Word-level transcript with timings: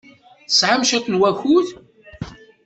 Tesɛam 0.47 0.81
cwiṭ 0.89 1.05
n 1.09 1.19
wakud? 1.19 1.67